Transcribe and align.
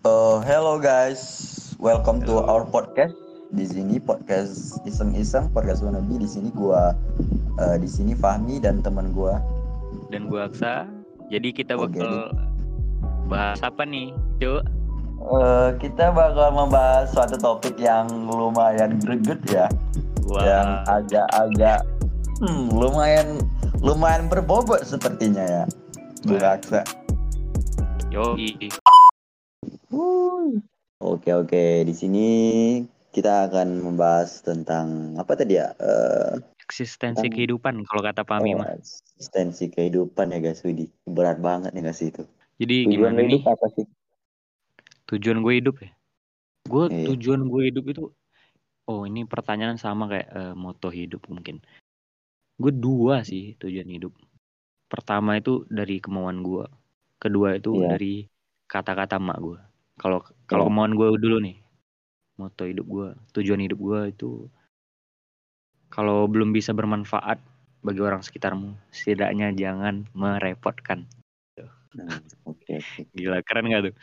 Uh, 0.00 0.40
hello 0.48 0.80
guys, 0.80 1.20
welcome 1.76 2.24
to 2.24 2.40
our 2.40 2.64
podcast. 2.64 3.12
Di 3.52 3.68
sini 3.68 4.00
podcast 4.00 4.80
iseng-iseng, 4.88 5.52
podcast 5.52 5.84
wannabe. 5.84 6.16
Di 6.16 6.24
sini 6.24 6.48
gua, 6.56 6.96
uh, 7.60 7.76
di 7.76 7.84
sini 7.84 8.16
Fahmi 8.16 8.64
dan 8.64 8.80
teman 8.80 9.12
gua. 9.12 9.36
dan 10.08 10.24
gua 10.32 10.48
Aksa. 10.48 10.88
Jadi 11.28 11.52
kita 11.52 11.76
bakal 11.76 12.32
bahas 13.28 13.60
apa 13.60 13.84
nih, 13.84 14.16
Cuk? 14.40 14.64
Uh, 15.20 15.76
kita 15.76 16.08
bakal 16.16 16.48
membahas 16.48 17.12
suatu 17.12 17.36
topik 17.36 17.76
yang 17.76 18.08
lumayan 18.24 18.96
greget 19.04 19.44
ya, 19.52 19.68
yang 20.40 20.80
Wah, 20.80 20.96
agak-agak 20.96 21.84
hmm, 22.40 22.72
lumayan 22.72 23.36
lumayan 23.84 24.32
berbobot 24.32 24.80
sepertinya 24.80 25.44
ya. 25.44 25.64
Wah. 26.24 26.56
Aksa. 26.56 26.88
Yoi. 29.90 30.58
Oke 31.00 31.30
oke, 31.32 31.64
di 31.82 31.92
sini 31.92 32.26
kita 33.10 33.48
akan 33.48 33.82
membahas 33.82 34.40
tentang 34.40 35.16
apa 35.16 35.32
tadi 35.34 35.56
ya? 35.56 35.72
Eh, 35.74 36.38
Eksistensi 36.62 37.26
Tentang- 37.26 37.34
kehidupan 37.34 37.74
kalau 37.82 37.98
kata 38.00 38.22
Pami 38.22 38.54
oh, 38.54 38.62
mah. 38.62 38.78
eksistensi 38.78 39.66
kehidupan 39.68 40.30
ya 40.30 40.38
guys, 40.38 40.62
Widi. 40.62 40.86
Berat 41.02 41.42
banget 41.42 41.74
ya 41.74 41.82
guys 41.82 41.98
itu. 41.98 42.22
Jadi 42.56 42.86
Tujuan 42.86 42.92
gimana 43.10 43.18
nih? 43.18 43.26
hidup 43.34 43.42
apa 43.48 43.66
sih? 43.74 43.86
Tujuan 45.08 45.38
gue 45.40 45.54
hidup 45.56 45.76
ya? 45.82 45.90
Gue 46.62 46.84
Iya. 46.86 47.06
tujuan 47.10 47.42
gue 47.44 47.62
hidup 47.66 47.84
itu 47.86 48.04
Oh, 48.86 49.02
ini 49.02 49.22
pertanyaan 49.22 49.78
sama 49.78 50.06
kayak 50.06 50.28
eh, 50.30 50.54
moto 50.54 50.90
hidup 50.90 51.22
mungkin. 51.26 51.62
Gue 52.54 52.70
dua 52.70 53.22
sih 53.22 53.54
tujuan 53.56 53.86
hidup. 53.86 54.14
Pertama 54.86 55.38
itu 55.38 55.62
dari 55.66 55.98
kemauan 55.98 56.42
gue. 56.42 56.66
Kedua 57.16 57.54
itu 57.54 57.74
Iya. 57.76 57.86
dari 57.88 58.14
kata-kata 58.66 59.18
mak 59.18 59.38
gue. 59.38 59.58
Kalau 60.00 60.24
kalau 60.48 60.64
Iya. 60.64 60.70
kemauan 60.72 60.96
gue 60.96 61.08
dulu 61.20 61.36
nih, 61.44 61.60
moto 62.40 62.64
hidup 62.64 62.86
gue, 62.88 63.08
tujuan 63.36 63.60
hidup 63.60 63.76
gue 63.78 64.00
itu 64.08 64.30
kalau 65.92 66.24
belum 66.24 66.56
bisa 66.56 66.72
bermanfaat 66.72 67.36
bagi 67.84 68.00
orang 68.00 68.24
sekitarmu, 68.24 68.72
setidaknya 68.88 69.52
jangan 69.52 70.08
merepotkan. 70.16 71.04
Hmm, 71.90 72.22
Oke 72.46 72.80
oke, 72.80 73.00
Gila, 73.12 73.42
keren 73.42 73.66
gak 73.68 73.90
tuh? 73.90 73.94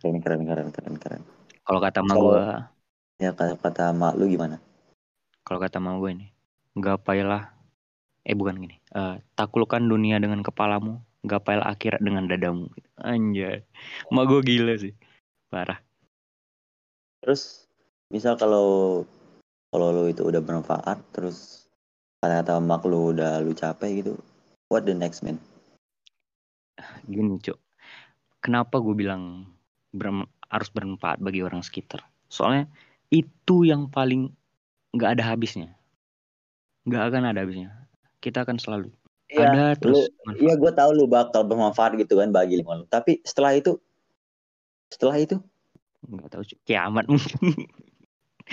keren 0.00 0.18
keren 0.24 0.42
keren 0.48 0.68
keren 0.72 0.94
keren. 0.96 1.22
Kalau 1.62 1.78
kata 1.78 2.00
mak 2.00 2.16
gue, 2.16 2.42
Ya 3.20 3.30
kata 3.34 3.54
kata 3.60 3.84
mak 3.92 4.16
lu 4.16 4.26
gimana? 4.26 4.56
kalau 5.44 5.60
kata 5.60 5.76
mak 5.78 6.00
gue 6.00 6.10
nih, 6.24 6.30
gapailah, 6.80 7.52
eh 8.24 8.32
bukan 8.32 8.56
gini, 8.58 8.76
eh, 8.96 9.20
taklukkan 9.36 9.84
dunia 9.84 10.16
dengan 10.16 10.40
kepalamu, 10.40 10.98
gapailah 11.26 11.68
akhirat 11.68 12.00
dengan 12.00 12.24
dadamu. 12.24 12.72
Anjay, 12.96 13.60
mak 14.08 14.24
gue 14.24 14.40
gila 14.40 14.74
sih, 14.80 14.96
parah. 15.48 15.80
Terus 17.24 17.66
misal 18.12 18.38
kalau 18.38 19.02
kalau 19.68 19.92
lu 19.92 20.08
itu 20.08 20.24
udah 20.24 20.40
bermanfaat, 20.40 21.00
terus 21.12 21.68
kata-kata 22.24 22.60
mak 22.60 22.84
lu 22.88 23.12
udah 23.12 23.40
lu 23.44 23.52
capai 23.52 24.00
gitu, 24.00 24.16
what 24.72 24.84
the 24.88 24.96
next 24.96 25.20
man? 25.20 25.36
Gini 27.04 27.36
cuk, 27.42 27.58
kenapa 28.40 28.80
gue 28.80 28.94
bilang 28.96 29.44
berem- 29.92 30.30
harus 30.48 30.70
bermanfaat 30.72 31.20
bagi 31.20 31.44
orang 31.44 31.60
sekitar? 31.60 32.06
Soalnya 32.32 32.70
itu 33.12 33.68
yang 33.68 33.92
paling 33.92 34.32
nggak 34.96 35.20
ada 35.20 35.34
habisnya, 35.34 35.76
nggak 36.88 37.02
akan 37.12 37.22
ada 37.28 37.44
habisnya. 37.44 37.70
Kita 38.24 38.42
akan 38.48 38.56
selalu 38.56 38.88
ada 39.36 39.76
terus. 39.76 40.08
Iya, 40.40 40.56
gue 40.56 40.72
tahu 40.72 40.90
lu 40.96 41.04
bakal 41.04 41.44
bermanfaat 41.44 42.00
gitu 42.00 42.16
kan 42.16 42.32
bagi 42.32 42.56
lingkungan 42.56 42.84
lu. 42.84 42.88
Tapi 42.88 43.20
setelah 43.20 43.52
itu, 43.52 43.76
setelah 44.92 45.16
itu, 45.20 45.36
nggak 46.08 46.30
tahu 46.32 46.42
kiamat. 46.66 47.04
Mungkin 47.10 47.38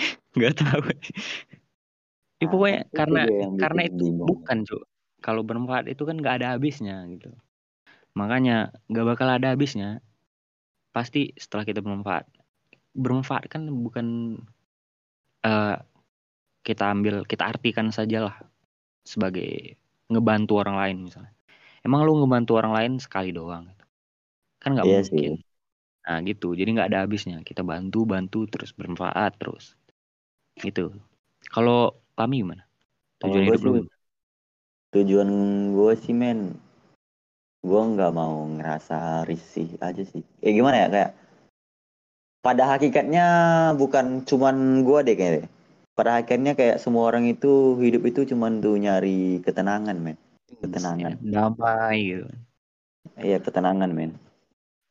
nggak 0.36 0.54
tahu. 0.60 0.82
Ya, 2.40 2.46
Nah, 2.46 2.52
pokoknya 2.52 2.80
itu 2.84 2.96
karena 2.98 3.20
karena 3.60 3.80
itu 3.88 4.02
bingung. 4.02 4.28
bukan 4.28 4.58
cuk 4.68 4.82
kalau 5.24 5.40
bermanfaat 5.48 5.86
itu 5.92 6.02
kan 6.08 6.16
nggak 6.20 6.34
ada 6.42 6.46
habisnya 6.54 6.96
gitu. 7.12 7.28
Makanya 8.20 8.54
nggak 8.90 9.06
bakal 9.10 9.28
ada 9.36 9.48
habisnya. 9.54 9.88
Pasti 10.94 11.20
setelah 11.42 11.64
kita 11.68 11.80
bermanfaat. 11.84 12.26
Bermanfaat 13.02 13.44
kan 13.52 13.62
bukan 13.86 14.06
eh, 15.44 15.76
kita 16.66 16.84
ambil 16.94 17.14
kita 17.30 17.44
artikan 17.52 17.88
sajalah 17.94 18.34
sebagai 19.06 19.78
ngebantu 20.12 20.52
orang 20.62 20.76
lain 20.82 20.96
misalnya. 21.08 21.32
Emang 21.86 22.00
lu 22.06 22.12
ngebantu 22.20 22.52
orang 22.60 22.72
lain 22.78 22.92
sekali 23.04 23.30
doang 23.38 23.64
gitu. 23.72 23.84
kan 24.62 24.70
nggak 24.76 24.88
Iya 24.88 24.94
mungkin 24.94 25.32
Nah 26.06 26.22
gitu, 26.22 26.54
jadi 26.54 26.70
nggak 26.70 26.88
ada 26.94 27.02
habisnya. 27.02 27.42
Kita 27.42 27.66
bantu, 27.66 28.06
bantu 28.06 28.46
terus 28.46 28.70
bermanfaat 28.70 29.42
terus. 29.42 29.74
Gitu. 30.54 30.94
Kalau 31.50 31.98
Pami 32.14 32.40
gimana? 32.46 32.64
Tujuan 33.20 33.44
gua 33.44 33.54
hidup 33.58 33.62
lu? 33.66 33.84
tujuan 34.94 35.28
gue 35.76 35.92
sih 36.00 36.16
men, 36.16 36.56
gue 37.60 37.80
nggak 37.92 38.16
mau 38.16 38.48
ngerasa 38.48 39.28
risih 39.28 39.76
aja 39.82 40.00
sih. 40.08 40.24
Ya 40.40 40.56
gimana 40.56 40.86
ya 40.86 40.88
kayak, 40.88 41.10
pada 42.40 42.64
hakikatnya 42.64 43.26
bukan 43.76 44.24
cuman 44.24 44.86
gue 44.86 44.98
deh 45.04 45.16
kayaknya. 45.18 45.50
Pada 45.92 46.16
hakikatnya 46.16 46.56
kayak 46.56 46.80
semua 46.80 47.12
orang 47.12 47.28
itu 47.28 47.76
hidup 47.82 48.08
itu 48.08 48.24
cuman 48.32 48.64
tuh 48.64 48.80
nyari 48.80 49.44
ketenangan 49.44 49.96
men. 50.00 50.16
Ketenangan. 50.64 51.20
Ya, 51.20 51.44
damai 51.44 51.98
gitu. 52.16 52.26
Iya 53.20 53.36
ketenangan 53.42 53.92
men. 53.92 54.16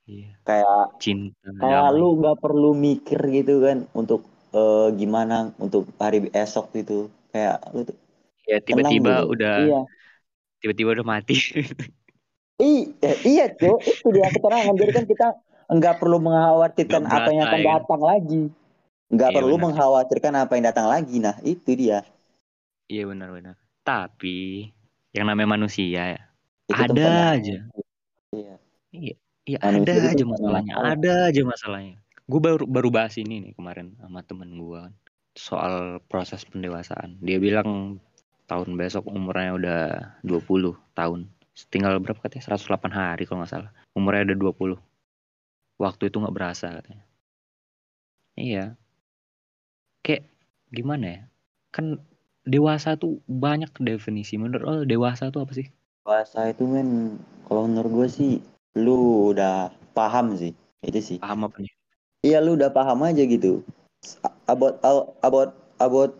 Iya. 0.08 0.30
Kayak 0.48 0.80
Cinta. 1.04 1.50
kayak 1.62 1.86
damai. 1.90 2.00
lu 2.00 2.08
nggak 2.20 2.38
perlu 2.44 2.70
mikir 2.88 3.20
gitu 3.38 3.54
kan 3.66 3.78
untuk 4.00 4.22
eh, 4.58 4.88
gimana 5.00 5.36
untuk 5.66 5.84
hari 6.04 6.18
esok 6.44 6.66
gitu. 6.80 6.94
Kayak 7.34 7.56
lu 7.76 7.80
tuh 7.90 7.98
Ya 8.50 8.58
tiba-tiba 8.62 9.14
gitu. 9.18 9.24
udah 9.34 9.54
Iya. 9.60 9.78
tiba-tiba 10.62 10.90
udah 10.98 11.08
mati. 11.08 11.36
I, 12.60 12.72
eh, 13.10 13.18
iya 13.32 13.46
cuy, 13.60 13.76
itu 13.92 14.08
dia 14.16 14.28
keterangan. 14.36 14.76
Jadi 14.82 14.92
kan 14.98 15.06
kita 15.12 15.28
nggak 15.76 15.96
perlu 16.00 16.18
mengkhawatirkan 16.26 17.04
apa 17.18 17.28
yang 17.36 17.44
akan 17.48 17.62
ya 17.62 17.66
kan? 17.72 17.80
datang 17.80 18.02
lagi. 18.12 18.42
Nggak 19.14 19.32
Iya, 19.32 19.38
perlu 19.38 19.56
benar. 19.58 19.66
mengkhawatirkan 19.66 20.34
apa 20.44 20.52
yang 20.58 20.66
datang 20.72 20.88
lagi. 20.94 21.18
Nah 21.26 21.36
itu 21.54 21.72
dia. 21.82 22.00
Iya 22.92 23.02
benar-benar. 23.12 23.56
Tapi 23.88 24.30
yang 25.16 25.26
namanya 25.30 25.50
manusia 25.58 25.86
ya, 26.14 26.20
Itu 26.72 26.84
ada 26.84 26.90
tempatnya. 26.90 27.34
aja. 27.38 27.58
Iya. 28.32 28.60
Iya 28.94 29.16
Manusia 29.46 29.62
ada 29.62 29.94
itu 29.94 30.10
aja 30.10 30.24
masalahnya. 30.26 30.74
masalah. 30.74 30.94
Ada 30.98 31.14
aja 31.30 31.42
masalahnya. 31.46 31.96
Gue 32.26 32.42
baru 32.42 32.66
baru 32.66 32.90
bahas 32.90 33.14
ini 33.22 33.36
nih 33.50 33.54
kemarin 33.54 33.94
sama 34.02 34.26
temen 34.26 34.58
gue 34.58 34.82
soal 35.38 36.02
proses 36.10 36.42
pendewasaan. 36.50 37.22
Dia 37.22 37.38
bilang 37.38 38.02
tahun 38.50 38.74
besok 38.74 39.06
umurnya 39.06 39.52
udah 39.54 39.82
20 40.26 40.74
tahun. 40.98 41.30
Tinggal 41.70 42.02
berapa 42.02 42.20
katanya? 42.20 42.58
108 42.58 42.90
hari 42.90 43.24
kalau 43.30 43.46
nggak 43.46 43.54
salah. 43.54 43.72
Umurnya 43.94 44.34
udah 44.34 44.38
20. 44.82 44.82
Waktu 45.78 46.04
itu 46.10 46.18
nggak 46.18 46.36
berasa 46.36 46.74
katanya. 46.74 47.06
Iya. 48.36 48.66
Kayak 50.02 50.26
gimana 50.74 51.06
ya? 51.06 51.22
Kan 51.70 52.02
dewasa 52.48 52.98
tuh 52.98 53.22
banyak 53.30 53.70
definisi. 53.82 54.42
Menurut 54.42 54.64
lo 54.64 54.74
dewasa 54.88 55.30
tuh 55.30 55.46
apa 55.46 55.54
sih? 55.54 55.68
Bahasa 56.06 56.50
itu 56.50 56.64
men, 56.70 57.18
kalau 57.50 57.66
menurut 57.66 57.92
gue 57.92 58.08
sih, 58.10 58.32
lu 58.76 59.32
udah 59.34 59.72
paham 59.96 60.36
sih. 60.36 60.52
Itu 60.84 61.00
sih. 61.02 61.18
Paham 61.18 61.48
apa 61.48 61.58
nih? 61.64 61.72
Iya 62.26 62.38
lu 62.44 62.60
udah 62.60 62.70
paham 62.70 63.02
aja 63.08 63.24
gitu. 63.24 63.64
About 64.46 64.78
about 65.24 65.56
about 65.82 66.12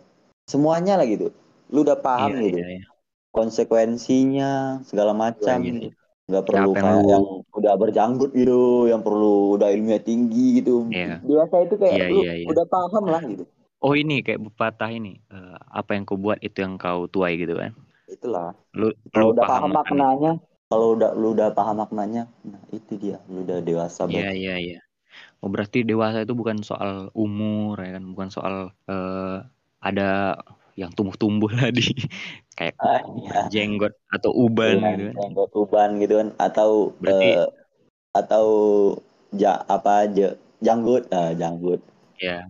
semuanya 0.48 0.98
lah 0.98 1.06
gitu. 1.06 1.30
Lu 1.70 1.82
udah 1.82 1.98
paham 1.98 2.34
Iya, 2.34 2.42
gitu. 2.50 2.58
iya, 2.58 2.68
iya. 2.80 2.86
Konsekuensinya 3.34 4.80
segala 4.86 5.12
macam. 5.12 5.60
Iya, 5.62 5.92
iya. 5.92 5.92
nggak 6.26 6.42
perlu 6.42 6.74
yang 6.74 6.82
kayak 6.82 7.04
yang 7.06 7.24
udah 7.54 7.74
berjanggut 7.78 8.30
gitu, 8.34 8.90
yang 8.90 8.98
perlu 8.98 9.54
udah 9.54 9.70
ilmunya 9.70 10.02
tinggi 10.02 10.58
gitu. 10.58 10.90
Iya. 10.90 11.22
Biasa 11.22 11.54
itu 11.70 11.74
kayak 11.78 11.94
Iya, 11.94 12.06
lu 12.10 12.18
iya, 12.26 12.32
iya. 12.42 12.46
udah 12.50 12.66
paham 12.66 13.04
lah 13.06 13.22
gitu. 13.22 13.44
Oh 13.78 13.94
ini 13.94 14.24
kayak 14.26 14.42
pepatah 14.50 14.90
ini 14.90 15.22
eh, 15.30 15.58
apa 15.70 15.94
yang 15.94 16.02
kau 16.02 16.18
buat 16.18 16.42
itu 16.42 16.64
yang 16.64 16.74
kau 16.80 17.06
tuai 17.06 17.38
gitu 17.38 17.54
kan? 17.54 17.70
Itulah. 18.10 18.58
Lu 18.74 18.90
lu 19.14 19.24
udah 19.30 19.44
paham 19.46 19.70
paham 19.70 19.72
maknanya, 19.78 20.32
kalau 20.70 20.98
udah 20.98 21.10
lu 21.14 21.32
udah 21.36 21.48
paham 21.54 21.76
maknanya, 21.82 22.26
nah 22.42 22.62
itu 22.74 22.92
dia, 22.98 23.16
lu 23.30 23.46
udah 23.46 23.58
dewasa 23.62 24.02
Iya 24.10 24.28
iya 24.34 24.54
iya. 24.64 24.78
Oh 25.42 25.48
berarti 25.52 25.78
dewasa 25.86 26.18
itu 26.24 26.34
bukan 26.34 26.58
soal 26.64 27.10
umur 27.16 27.76
ya 27.84 27.90
kan, 27.96 28.04
bukan 28.14 28.30
soal 28.36 28.54
eh, 28.90 29.36
ada 29.82 30.36
yang 30.80 30.90
tumbuh-tumbuh 30.96 31.50
tadi 31.62 31.84
kayak 32.58 32.74
Ah, 32.76 33.00
iya. 33.16 33.48
jenggot 33.52 33.92
atau 34.12 34.30
uban 34.44 34.76
Iya, 34.76 34.88
gitu 34.92 35.02
kan. 35.08 35.16
jenggot 35.22 35.50
uban 35.56 35.90
gitu 36.02 36.14
kan, 36.20 36.28
atau 36.46 36.70
Berarti- 37.02 37.32
eh, 37.36 37.48
atau 38.20 38.46
ja 39.36 39.52
apa 39.76 39.92
aja 40.08 40.28
janggut, 40.64 41.02
ah, 41.12 41.30
janggut. 41.40 41.80
Ya. 42.20 42.48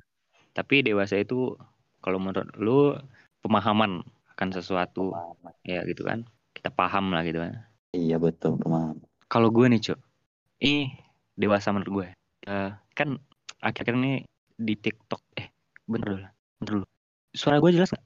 Tapi 0.57 0.83
dewasa 0.87 1.17
itu 1.21 1.57
kalau 2.05 2.19
menurut 2.23 2.49
lu 2.59 2.97
pemahaman 3.43 4.03
akan 4.37 4.49
sesuatu 4.57 5.13
ya 5.67 5.83
gitu 5.91 6.03
kan. 6.07 6.25
Kita 6.57 6.71
paham 6.73 7.13
lah 7.15 7.23
gitu 7.29 7.39
kan. 7.45 7.55
Iya 7.97 8.21
betul, 8.21 8.61
paham. 8.61 9.01
Kalau 9.33 9.49
gue 9.49 9.67
nih, 9.73 9.81
Cuk. 9.81 9.99
Ini 10.61 10.93
dewasa 11.33 11.73
menurut 11.73 11.89
gue. 11.89 12.07
Eh, 12.47 12.71
kan 12.93 13.17
akhir-akhir 13.65 13.97
ini 13.97 14.13
di 14.57 14.75
TikTok 14.77 15.21
eh 15.37 15.53
bener 15.85 16.07
dulu 16.09 16.27
bener 16.61 16.73
dulu 16.81 16.87
suara 17.37 17.61
gue 17.61 17.71
jelas 17.77 17.93
gak? 17.93 18.05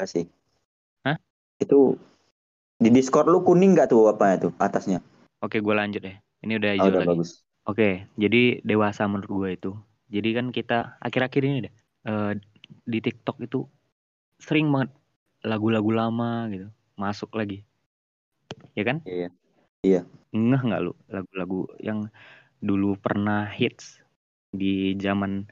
kasih 0.00 0.24
Hah? 1.04 1.20
itu 1.60 2.00
di 2.80 2.88
Discord 2.88 3.28
lu 3.28 3.44
kuning 3.44 3.76
nggak 3.76 3.92
tuh 3.92 4.08
apa 4.08 4.40
itu 4.40 4.48
atasnya 4.56 5.04
oke 5.44 5.60
gue 5.60 5.74
lanjut 5.76 6.00
deh 6.00 6.16
ini 6.42 6.56
udah 6.56 6.70
oh, 6.72 6.76
hijau 6.80 6.88
udah 6.88 7.00
lagi 7.04 7.10
bagus 7.12 7.30
oke 7.68 7.88
jadi 8.16 8.42
dewasa 8.64 9.04
menurut 9.04 9.30
gue 9.30 9.50
itu 9.52 9.72
jadi 10.08 10.28
kan 10.40 10.46
kita 10.48 10.96
akhir-akhir 10.98 11.42
ini 11.44 11.58
deh 11.68 11.74
eh, 12.08 12.32
di 12.88 12.98
TikTok 13.04 13.36
itu 13.44 13.68
sering 14.40 14.72
banget 14.72 14.90
lagu-lagu 15.44 15.92
lama 15.92 16.48
gitu 16.48 16.72
masuk 16.96 17.36
lagi 17.36 17.68
ya 18.76 18.84
kan? 18.84 18.98
Iya. 19.04 19.28
Iya. 19.82 20.00
Ngeh 20.32 20.62
nggak 20.62 20.82
lu 20.82 20.92
lagu-lagu 21.10 21.60
yang 21.82 22.06
dulu 22.62 22.94
pernah 22.96 23.50
hits 23.50 23.98
di 24.54 24.94
zaman 24.96 25.48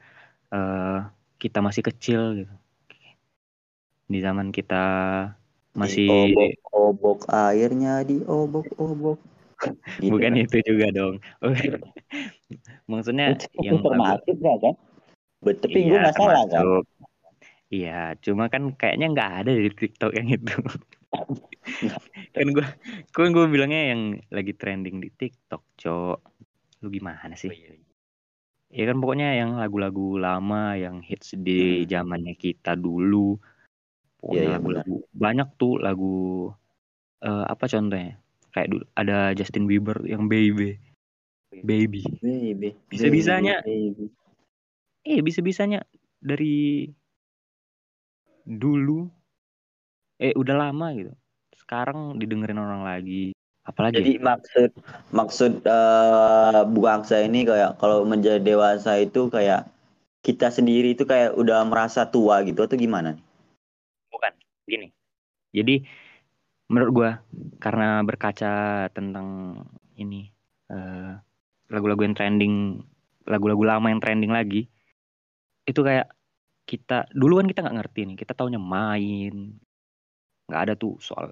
eh, 0.53 0.99
kita 1.41 1.59
masih 1.59 1.83
kecil 1.83 2.21
gitu? 2.45 2.53
Di 4.11 4.19
zaman 4.19 4.51
kita 4.51 4.83
masih 5.71 6.35
obok-obok 6.35 7.19
airnya 7.31 8.03
di 8.03 8.23
obok-obok. 8.23 9.19
Gitu 10.01 10.17
bukan 10.17 10.33
kan. 10.33 10.41
itu 10.41 10.57
juga 10.65 10.87
dong. 10.89 11.15
Maksudnya 12.89 13.37
Itu 13.37 13.45
yang 13.61 13.77
lagu 13.77 13.93
termasuk 13.93 14.35
nggak 14.41 14.57
kan? 14.57 14.73
Tapi 15.41 15.77
gue 15.77 15.85
Iya, 15.85 15.99
nggak 16.01 16.15
salah 16.17 16.43
kan. 16.49 16.63
Iya, 17.71 18.01
cuma 18.19 18.49
kan 18.51 18.73
kayaknya 18.75 19.07
nggak 19.15 19.31
ada 19.45 19.51
di 19.53 19.69
TikTok 19.69 20.11
yang 20.17 20.27
itu. 20.33 20.57
kan 22.31 22.47
gue, 22.51 22.65
kan 23.11 23.29
gue 23.35 23.45
bilangnya 23.51 23.95
yang 23.95 24.01
lagi 24.31 24.53
trending 24.55 25.03
di 25.03 25.09
TikTok, 25.11 25.63
cok. 25.75 26.19
Lu 26.81 26.87
gimana 26.89 27.35
sih? 27.35 27.51
Ya 28.71 28.83
kan 28.87 29.03
pokoknya 29.03 29.35
yang 29.35 29.59
lagu-lagu 29.59 30.15
lama 30.15 30.79
yang 30.79 31.03
hits 31.03 31.35
di 31.35 31.83
Hmm. 31.83 31.89
zamannya 31.91 32.39
kita 32.39 32.79
dulu. 32.79 33.35
Pokoknya 34.17 34.37
Iya, 34.39 34.47
iya, 34.47 34.55
lagu-lagu 34.55 34.95
banyak 35.11 35.47
tuh 35.59 35.75
lagu 35.81 36.15
eh, 37.21 37.45
apa 37.45 37.65
contohnya? 37.69 38.17
Kayak 38.51 38.67
dulu 38.73 38.83
ada 38.97 39.17
Justin 39.37 39.67
Bieber 39.69 39.99
yang 40.07 40.25
Baby. 40.25 40.79
Baby. 41.51 42.01
baby 42.23 42.69
Bisa-bisanya. 42.87 43.59
baby, 43.61 43.91
baby. 43.93 44.05
Eh, 45.03 45.19
bisa-bisanya 45.19 45.83
dari 46.21 46.87
dulu 48.45 49.05
eh 50.17 50.33
udah 50.37 50.55
lama 50.69 50.87
gitu. 50.95 51.13
Sekarang 51.71 52.19
didengerin 52.19 52.59
orang 52.59 52.83
lagi. 52.83 53.31
Apalagi 53.63 54.03
Jadi 54.03 54.19
maksud 54.19 54.69
maksud 55.15 55.63
eh 55.63 56.61
Bu 56.67 56.83
Aksa 56.83 57.23
ini 57.23 57.47
kayak 57.47 57.79
kalau 57.79 58.03
menjadi 58.03 58.43
dewasa 58.43 58.99
itu 58.99 59.31
kayak 59.31 59.71
kita 60.19 60.51
sendiri 60.51 60.99
itu 60.99 61.07
kayak 61.07 61.31
udah 61.39 61.63
merasa 61.63 62.03
tua 62.03 62.43
gitu 62.43 62.67
atau 62.67 62.75
gimana 62.75 63.15
nih? 63.15 63.23
bukan 64.11 64.33
gini. 64.67 64.87
Jadi 65.55 65.87
menurut 66.67 66.91
gua 66.91 67.11
karena 67.63 68.03
berkaca 68.03 68.85
tentang 68.91 69.55
ini 69.95 70.27
eh, 70.67 71.15
lagu-lagu 71.71 72.03
yang 72.03 72.15
trending, 72.19 72.83
lagu-lagu 73.23 73.63
lama 73.63 73.87
yang 73.87 74.03
trending 74.03 74.35
lagi, 74.35 74.67
itu 75.63 75.79
kayak 75.79 76.11
kita 76.67 77.07
dulu 77.15 77.39
kan 77.39 77.47
kita 77.47 77.63
nggak 77.63 77.77
ngerti 77.79 77.99
nih, 78.11 78.17
kita 78.19 78.35
taunya 78.35 78.59
main, 78.59 79.55
nggak 80.51 80.61
ada 80.67 80.73
tuh 80.75 80.99
soal 80.99 81.31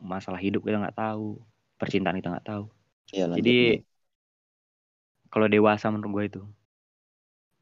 masalah 0.00 0.40
hidup 0.40 0.64
kita 0.64 0.80
nggak 0.80 0.98
tahu, 0.98 1.40
percintaan 1.80 2.18
kita 2.18 2.32
nggak 2.32 2.48
tahu. 2.48 2.64
Lanjut. 3.14 3.36
Jadi 3.38 3.58
kalau 5.30 5.46
dewasa 5.50 5.92
menurut 5.92 6.12
gue 6.12 6.24
itu 6.32 6.42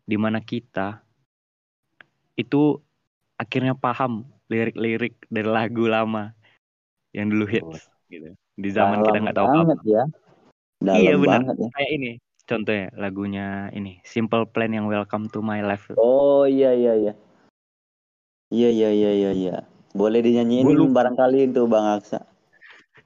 di 0.05 0.17
mana 0.21 0.39
kita 0.39 1.01
itu 2.37 2.79
akhirnya 3.41 3.73
paham 3.75 4.27
lirik-lirik 4.53 5.17
dari 5.33 5.49
lagu 5.49 5.89
lama 5.89 6.37
yang 7.15 7.31
dulu 7.31 7.47
hits 7.49 7.89
gitu. 8.11 8.35
Di 8.55 8.69
zaman 8.71 9.03
kita 9.03 9.19
nggak 9.23 9.39
tahu 9.39 9.49
apa. 9.49 9.57
banget 9.65 9.79
ya. 9.87 10.03
Dalam 10.79 11.01
Iya, 11.01 11.15
benar. 11.17 11.41
banget 11.43 11.57
ya. 11.59 11.69
Kayak 11.75 11.91
ini 11.91 12.11
contohnya 12.45 12.87
lagunya 12.95 13.47
ini 13.73 13.93
Simple 14.05 14.45
Plan 14.51 14.71
yang 14.71 14.87
Welcome 14.87 15.33
to 15.33 15.41
My 15.41 15.65
Life. 15.65 15.89
Oh 15.97 16.45
iya 16.45 16.77
iya 16.77 16.93
iya. 16.95 17.13
Iya 18.53 18.69
iya 18.71 18.91
iya 18.93 19.11
iya 19.11 19.31
iya. 19.33 19.57
Boleh 19.95 20.21
dinyanyiin 20.21 20.67
Gua 20.67 20.75
lupa. 20.75 20.95
barangkali 21.01 21.49
itu 21.49 21.63
Bang 21.71 21.87
Aksa. 21.87 22.27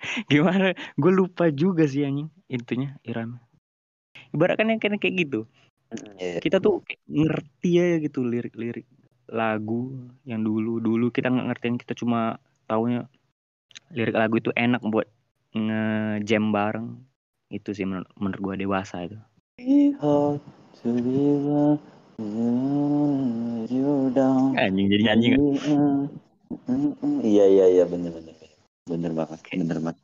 Gimana? 0.32 0.72
Gue 0.96 1.12
lupa 1.12 1.52
juga 1.52 1.84
sih 1.84 2.02
anjing 2.08 2.32
intinya 2.48 2.96
Iran. 3.04 3.36
Ibaratkan 4.32 4.72
yang 4.72 4.80
kayak 4.80 5.04
gitu. 5.04 5.44
Iya. 6.16 6.40
Kita 6.40 6.58
tuh 6.64 6.84
ngerti 7.08 7.70
aja 7.80 7.96
gitu 8.00 8.24
lirik-lirik 8.24 8.88
lagu 9.28 9.92
yang 10.24 10.40
dulu 10.40 10.80
dulu 10.80 11.12
kita 11.12 11.28
nggak 11.28 11.52
ngertiin 11.52 11.76
kita 11.76 11.92
cuma 11.92 12.40
taunya 12.64 13.04
lirik 13.92 14.16
lagu 14.16 14.40
itu 14.40 14.48
enak 14.56 14.80
buat 14.88 15.04
ngejam 15.52 16.48
bareng 16.52 16.88
itu 17.52 17.72
sih 17.72 17.84
menurut, 17.84 18.08
menurut 18.16 18.40
gue 18.40 18.54
dewasa 18.64 19.04
itu 19.04 19.16
down. 24.12 24.56
anjing 24.56 24.86
jadi 24.92 25.02
nggak 25.12 25.16
Iya 27.24 27.44
iya 27.48 27.66
iya 27.68 27.84
bener 27.84 28.12
bener 28.12 28.34
bener 28.88 29.12
banget 29.12 29.38
bener 29.52 29.78
banget. 29.84 29.98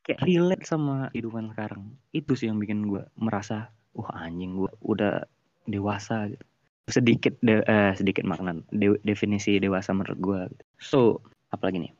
kayak 0.00 0.24
relate 0.24 0.64
sama 0.64 1.12
kehidupan 1.12 1.52
sekarang 1.52 1.84
itu 2.16 2.32
sih 2.32 2.48
yang 2.48 2.56
bikin 2.56 2.88
gue 2.88 3.04
merasa 3.20 3.68
wah 3.92 4.08
anjing 4.16 4.56
gue 4.56 4.72
udah 4.80 5.28
dewasa 5.68 6.32
gitu 6.32 6.44
sedikit 6.88 7.36
de- 7.44 7.62
eh, 7.68 7.92
sedikit 7.94 8.24
makna 8.24 8.56
de- 8.72 8.98
definisi 9.04 9.60
dewasa 9.60 9.92
menurut 9.92 10.18
gue 10.18 10.40
so 10.80 11.20
apalagi 11.52 11.84
nih 11.84 11.92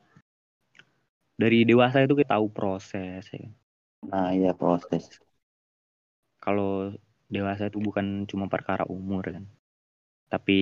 dari 1.37 1.65
dewasa 1.65 2.01
itu 2.05 2.13
kita 2.17 2.37
tahu 2.37 2.53
proses 2.53 3.25
ya 3.29 3.37
kan. 3.41 3.53
Nah 4.09 4.29
iya 4.33 4.51
proses. 4.57 5.21
kalau 6.41 6.89
dewasa 7.29 7.69
itu 7.69 7.77
bukan 7.77 8.25
cuma 8.25 8.49
perkara 8.49 8.83
umur 8.89 9.29
kan 9.29 9.45
tapi 10.27 10.59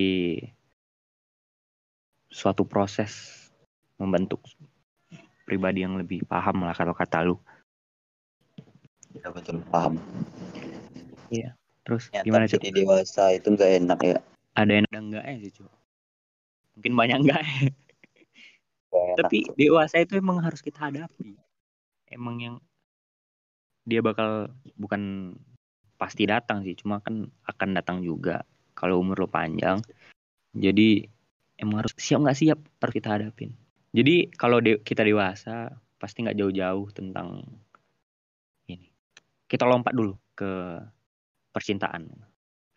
suatu 2.29 2.63
proses 2.63 3.11
membentuk 3.97 4.39
pribadi 5.43 5.81
yang 5.81 5.97
lebih 5.97 6.21
paham 6.29 6.61
lah 6.63 6.77
kalau 6.77 6.93
kata 6.93 7.25
lu 7.25 7.35
Ya 9.17 9.33
betul 9.33 9.57
paham. 9.73 9.97
terus 11.81 12.13
Nyata 12.13 12.25
gimana 12.29 12.45
cuk 12.45 12.61
jadi 12.61 12.85
dewasa 12.85 13.23
itu 13.33 13.47
nggak 13.49 13.71
enak 13.81 13.99
ya. 14.05 14.17
ada 14.53 14.71
yang 14.77 14.85
ada 14.93 14.99
enggak 15.01 15.23
sih 15.41 15.51
cuk 15.57 15.71
mungkin 16.77 16.93
banyak 16.93 17.17
enggak 17.25 17.41
Nggak 18.93 19.03
enak. 19.09 19.17
tapi 19.17 19.37
dewasa 19.57 19.95
itu 19.97 20.13
emang 20.21 20.37
harus 20.45 20.61
kita 20.61 20.85
hadapi 20.85 21.33
emang 22.13 22.35
yang 22.37 22.55
dia 23.89 24.05
bakal 24.05 24.53
bukan 24.77 25.33
pasti 25.97 26.29
datang 26.29 26.61
sih 26.61 26.77
cuma 26.77 27.01
kan 27.01 27.25
akan 27.49 27.69
datang 27.73 28.05
juga 28.05 28.45
kalau 28.77 29.01
umur 29.01 29.25
lo 29.25 29.27
panjang 29.27 29.81
jadi 30.53 31.09
emang 31.59 31.83
harus 31.83 31.93
siap 31.99 32.23
nggak 32.23 32.39
siap 32.39 32.59
harus 32.79 32.93
kita 32.95 33.09
hadapin 33.13 33.51
jadi 33.91 34.31
kalau 34.33 34.63
de- 34.63 34.79
kita 34.79 35.03
dewasa 35.03 35.69
pasti 35.99 36.23
nggak 36.23 36.37
jauh-jauh 36.39 36.87
tentang 36.95 37.43
ini 38.65 38.87
kita 39.45 39.67
lompat 39.67 39.91
dulu 39.91 40.15
ke 40.33 40.79
percintaan 41.51 42.07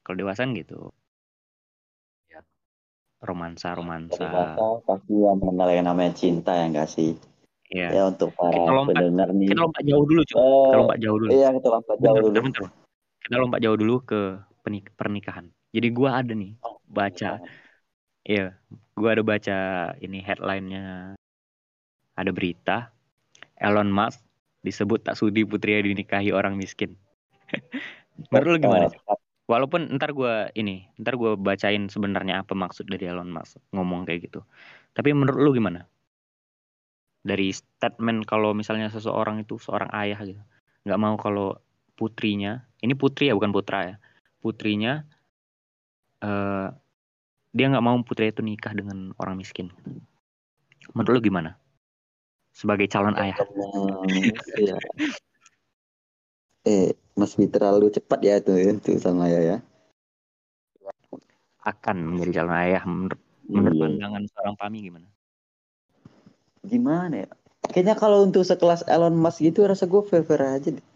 kalau 0.03 0.17
dewasa 0.19 0.43
kan 0.43 0.57
gitu 0.57 0.91
Ya. 2.27 2.41
romansa 3.23 3.77
romansa 3.77 4.19
Dewasa 4.19 4.83
pasti 4.83 5.15
yang 5.15 5.39
mengenal 5.39 5.69
yang 5.71 5.87
namanya 5.87 6.12
cinta 6.17 6.51
ya 6.57 6.65
nggak 6.73 6.89
sih? 6.91 7.12
ya 7.71 7.89
Ya 7.93 8.03
untuk 8.09 8.33
para 8.35 8.51
Kita 8.57 8.73
lompat- 8.73 8.97
pendengar 8.99 9.29
nih. 9.31 9.47
kita 9.53 9.61
lompat 9.62 9.83
jauh 9.87 10.05
dulu 10.05 10.21
cuy 10.27 10.37
Eh, 10.41 10.61
kita 10.67 10.77
lompat 10.81 10.99
jauh 10.99 11.19
dulu 11.21 11.31
Iya 11.31 11.49
kita 11.55 11.69
lompat 11.71 11.97
jauh 12.03 12.17
Bentar, 12.17 12.23
dulu. 12.25 12.33
bentar, 12.43 12.43
bentar. 12.43 12.71
Kita 13.23 13.37
lompat 13.39 13.61
jauh 13.62 13.79
dulu 13.79 13.95
ke 14.03 14.21
pernikahan. 14.99 15.47
Jadi 15.71 15.89
gua 15.95 16.11
ada 16.21 16.33
nih 16.35 16.53
Oh, 16.65 16.79
baca, 16.89 17.39
iya, 18.26 18.55
gua 18.95 19.14
ada 19.14 19.23
baca 19.25 19.59
ini 19.99 20.23
headline-nya. 20.23 21.17
Ada 22.12 22.31
berita 22.31 22.93
Elon 23.57 23.88
Musk 23.88 24.21
disebut 24.62 25.02
tak 25.02 25.19
sudi 25.19 25.43
putrinya 25.43 25.83
dinikahi 25.83 26.31
orang 26.31 26.55
miskin. 26.55 26.95
Menurut 28.31 28.59
lu 28.59 28.59
gimana? 28.69 28.87
sih? 28.93 29.00
Walaupun 29.50 29.99
ntar 29.99 30.14
gua 30.14 30.49
ini, 30.55 30.87
ntar 31.02 31.19
gua 31.19 31.35
bacain 31.35 31.91
sebenarnya 31.91 32.47
apa 32.47 32.55
maksud 32.55 32.87
dari 32.87 33.11
Elon 33.11 33.33
Musk 33.33 33.59
ngomong 33.75 34.07
kayak 34.07 34.31
gitu. 34.31 34.41
Tapi 34.95 35.11
menurut 35.12 35.41
lu 35.43 35.50
gimana? 35.57 35.88
Dari 37.23 37.55
statement 37.55 38.26
kalau 38.26 38.55
misalnya 38.55 38.91
seseorang 38.91 39.43
itu 39.43 39.59
seorang 39.59 39.91
ayah 39.95 40.19
gitu, 40.26 40.43
nggak 40.87 41.00
mau 41.00 41.14
kalau 41.19 41.55
putrinya, 41.95 42.67
ini 42.83 42.99
putri 42.99 43.31
ya 43.31 43.35
bukan 43.38 43.55
putra 43.55 43.95
ya, 43.95 43.97
putrinya 44.43 45.07
eh 46.23 46.69
dia 47.52 47.68
nggak 47.68 47.85
mau 47.85 47.97
putrinya 48.00 48.32
itu 48.32 48.42
nikah 48.42 48.73
dengan 48.73 49.12
orang 49.21 49.37
miskin. 49.37 49.68
Menurut 50.97 51.21
lu 51.21 51.21
gimana? 51.21 51.61
Sebagai 52.52 52.88
calon 52.88 53.16
ayah. 53.21 53.37
Iya. 54.56 54.76
Eh, 56.64 56.97
Mas 57.12 57.37
terlalu 57.37 57.92
cepat 57.92 58.18
ya 58.25 58.40
itu 58.40 58.52
itu 58.56 58.97
sama 58.97 59.28
ya 59.28 59.40
ya. 59.40 59.59
akan 61.62 61.97
menjadi 62.11 62.42
calon 62.42 62.59
ayah 62.59 62.82
menurut 62.82 63.21
menurut 63.47 63.76
Iya. 63.78 63.82
pandangan 63.87 64.23
seorang 64.35 64.54
Pami 64.59 64.78
gimana? 64.82 65.09
Gimana 66.66 67.14
ya? 67.23 67.28
Kayaknya 67.71 67.94
kalau 67.94 68.26
untuk 68.26 68.42
sekelas 68.42 68.82
Elon 68.90 69.14
Musk 69.14 69.47
gitu 69.47 69.62
rasa 69.62 69.87
gue 69.87 70.02
fair-fair 70.02 70.42
aja 70.42 70.68
deh. 70.75 70.87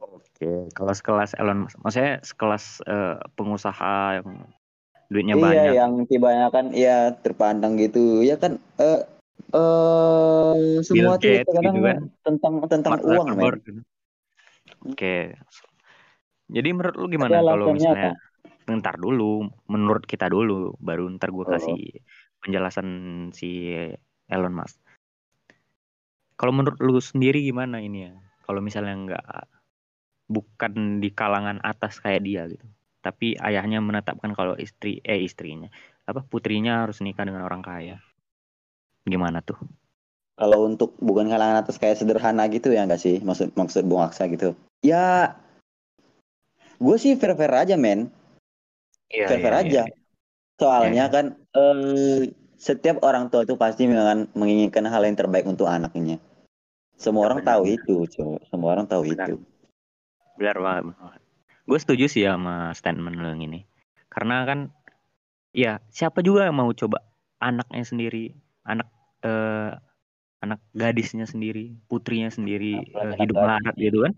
Oke, 0.00 0.72
kalau 0.72 0.92
sekelas 0.96 1.36
Elon 1.36 1.68
Musk, 1.68 1.76
maksudnya 1.84 2.24
sekelas 2.24 2.80
eh, 2.88 3.20
pengusaha 3.36 4.24
yang 4.24 4.48
duitnya 5.10 5.34
iya, 5.34 5.42
banyak. 5.42 5.74
yang 5.74 5.92
kebanyakan 6.06 6.64
ya 6.70 6.96
terpandang 7.18 7.74
gitu. 7.76 8.22
Ya 8.22 8.38
kan 8.38 8.62
eh 8.78 9.02
eh 9.50 10.80
semua 10.86 11.18
tuh 11.18 11.26
Gates 11.26 11.50
kadang 11.50 11.74
gitu 11.74 11.84
kan. 11.84 11.98
tentang 12.22 12.52
tentang 12.70 12.92
Mark 12.94 13.02
uang. 13.04 13.26
Zuckerberg 13.26 13.60
gitu. 13.66 13.80
Oke. 14.86 15.16
Jadi 16.50 16.68
menurut 16.70 16.94
lu 16.98 17.06
Tapi 17.06 17.14
gimana 17.18 17.34
kalau 17.42 17.66
alasannya 17.74 17.74
misalnya 17.74 18.10
ntar 18.70 18.96
dulu, 19.02 19.50
menurut 19.66 20.06
kita 20.06 20.30
dulu, 20.30 20.78
baru 20.78 21.10
ntar 21.18 21.34
gue 21.34 21.42
Oh. 21.42 21.50
kasih 21.50 21.90
penjelasan 22.38 22.88
si 23.34 23.74
Elon 24.30 24.54
Musk. 24.54 24.78
Kalau 26.38 26.54
menurut 26.54 26.78
lu 26.78 27.02
sendiri 27.02 27.42
gimana 27.42 27.82
ini 27.82 28.06
ya? 28.06 28.14
Kalau 28.46 28.62
misalnya 28.62 28.94
nggak 28.94 29.26
bukan 30.30 31.02
di 31.02 31.10
kalangan 31.10 31.58
atas 31.66 31.98
kayak 31.98 32.22
dia 32.22 32.46
gitu, 32.46 32.62
tapi 33.00 33.36
ayahnya 33.40 33.80
menetapkan 33.80 34.36
kalau 34.36 34.54
istri 34.60 35.00
eh 35.04 35.24
istrinya 35.24 35.72
apa 36.04 36.20
putrinya 36.24 36.84
harus 36.84 37.00
nikah 37.00 37.24
dengan 37.24 37.44
orang 37.44 37.64
kaya. 37.64 37.96
Gimana 39.08 39.40
tuh? 39.40 39.56
Kalau 40.40 40.64
untuk 40.64 40.96
bukan 41.00 41.28
kalangan 41.28 41.60
atas 41.60 41.76
kayak 41.76 42.00
sederhana 42.00 42.48
gitu 42.48 42.72
ya 42.72 42.84
enggak 42.84 43.00
sih? 43.00 43.20
Maksud 43.20 43.52
maksud 43.56 43.84
Bung 43.84 44.00
Aksa 44.04 44.24
gitu. 44.28 44.56
Ya 44.80 45.36
gue 46.80 46.96
sih 46.96 47.12
fair-fair 47.16 47.52
aja, 47.52 47.76
men. 47.76 48.08
Iya, 49.12 49.28
Fair-fair 49.28 49.54
aja. 49.68 49.82
Soalnya 50.56 51.12
kan 51.12 51.36
eh, 51.56 52.32
setiap 52.56 53.04
orang 53.04 53.28
tua 53.28 53.44
itu 53.44 53.56
pasti 53.56 53.84
menginginkan 54.36 54.88
hal 54.88 55.04
yang 55.04 55.16
terbaik 55.16 55.44
untuk 55.44 55.68
anaknya. 55.68 56.16
Semua 57.00 57.24
Ya, 57.24 57.26
orang 57.32 57.40
benar, 57.40 57.50
tahu 57.56 57.62
itu, 57.68 57.94
cowok. 58.12 58.40
Semua 58.48 58.68
orang 58.76 58.86
tahu 58.88 59.02
Benar. 59.08 59.28
itu. 59.28 59.34
Benar 60.36 60.56
banget. 60.60 60.84
Gue 61.70 61.78
setuju 61.78 62.10
sih 62.10 62.26
sama 62.26 62.74
statement 62.74 63.14
lo 63.22 63.30
yang 63.30 63.46
ini. 63.46 63.62
Karena 64.10 64.42
kan 64.42 64.74
ya 65.54 65.78
siapa 65.94 66.18
juga 66.26 66.50
yang 66.50 66.58
mau 66.58 66.70
coba 66.74 67.06
anaknya 67.38 67.86
sendiri, 67.86 68.34
anak 68.66 68.90
eh, 69.22 69.70
anak 70.42 70.58
gadisnya 70.74 71.30
sendiri, 71.30 71.78
putrinya 71.86 72.26
sendiri 72.26 72.90
eh, 72.90 73.14
hidup 73.22 73.38
melarat 73.38 73.74
gitu 73.78 74.02
kan. 74.02 74.12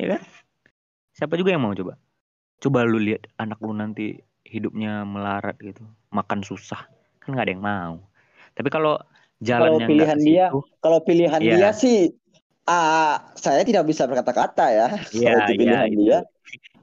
Ya 0.00 0.16
kan? 0.16 0.20
Siapa 1.12 1.36
juga 1.36 1.52
yang 1.52 1.60
mau 1.64 1.76
coba? 1.76 2.00
Coba 2.60 2.78
lu 2.88 2.96
lihat 3.00 3.28
anak 3.36 3.60
lu 3.60 3.76
nanti 3.76 4.16
hidupnya 4.48 5.04
melarat 5.04 5.60
gitu, 5.60 5.84
makan 6.08 6.40
susah. 6.40 6.88
Kan 7.20 7.36
nggak 7.36 7.44
ada 7.44 7.52
yang 7.52 7.64
mau. 7.64 7.94
Tapi 8.56 8.68
kalau 8.72 8.96
jalannya 9.44 9.84
nggak 9.84 9.90
pilihan 9.92 10.18
dia, 10.24 10.46
situ, 10.48 10.58
Kalau 10.80 10.98
pilihan 11.04 11.42
Iya. 11.44 11.52
dia 11.56 11.68
sih 11.76 11.96
ah 12.66 13.22
saya 13.36 13.62
tidak 13.62 13.84
bisa 13.86 14.08
berkata-kata 14.08 14.64
ya. 14.72 14.86
Iya, 15.12 15.28
Kalau 15.28 15.38
itu 15.44 15.52
iya, 15.52 15.56
pilihan 15.60 15.88
itu. 15.92 16.00
dia, 16.00 16.18
itu 16.24 16.35